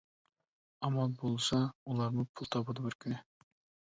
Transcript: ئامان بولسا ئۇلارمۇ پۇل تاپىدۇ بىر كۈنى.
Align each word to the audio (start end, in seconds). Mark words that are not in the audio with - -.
ئامان 0.85 1.11
بولسا 1.23 1.59
ئۇلارمۇ 1.91 2.25
پۇل 2.39 2.49
تاپىدۇ 2.57 2.87
بىر 2.87 2.97
كۈنى. 3.05 3.21